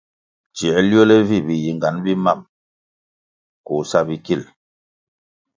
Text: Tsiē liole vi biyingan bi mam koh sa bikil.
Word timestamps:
Tsiē 0.55 0.75
liole 0.89 1.17
vi 1.29 1.37
biyingan 1.47 1.95
bi 2.03 2.13
mam 2.23 2.39
koh 3.65 3.83
sa 3.91 3.99
bikil. 4.07 4.41